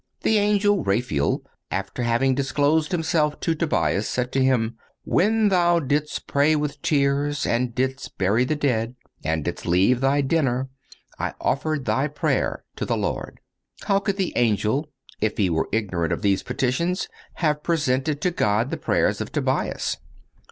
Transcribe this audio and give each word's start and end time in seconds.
The 0.21 0.39
angel 0.39 0.83
Raphael, 0.83 1.43
after 1.69 2.01
having 2.01 2.33
disclosed 2.33 2.91
himself 2.91 3.39
to 3.41 3.53
Tobias, 3.53 4.07
said 4.07 4.31
to 4.31 4.43
him: 4.43 4.77
"When 5.03 5.49
thou 5.49 5.79
didst 5.79 6.25
pray 6.25 6.55
with 6.55 6.81
tears, 6.81 7.45
and 7.45 7.75
didst 7.75 8.17
bury 8.17 8.43
the 8.43 8.55
dead, 8.55 8.95
and 9.23 9.45
didst 9.45 9.67
leave 9.67 10.01
thy 10.01 10.21
dinner, 10.21 10.69
I 11.19 11.35
offered 11.39 11.85
thy 11.85 12.07
prayer 12.07 12.63
to 12.77 12.85
the 12.85 12.97
Lord."(194) 12.97 13.85
How 13.89 13.99
could 13.99 14.17
the 14.17 14.33
angel, 14.37 14.89
if 15.19 15.37
he 15.37 15.51
were 15.51 15.69
ignorant 15.71 16.11
of 16.13 16.23
these 16.23 16.41
petitions, 16.41 17.07
have 17.35 17.61
presented 17.61 18.21
to 18.21 18.31
God 18.31 18.71
the 18.71 18.77
prayers 18.77 19.21
of 19.21 19.31
Tobias? 19.31 19.97